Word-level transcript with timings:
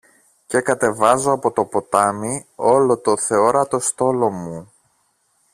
και 0.47 0.59
κατεβάζω 0.61 1.31
από 1.31 1.51
το 1.51 1.65
ποτάμι 1.65 2.47
όλο 2.55 2.97
το 2.99 3.17
θεόρατο 3.17 3.79
στόλο 3.79 4.29
μου 4.29 4.71